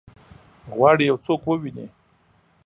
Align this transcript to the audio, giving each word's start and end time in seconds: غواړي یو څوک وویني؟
غواړي 0.75 1.03
یو 1.09 1.17
څوک 1.25 1.41
وویني؟ 1.45 1.85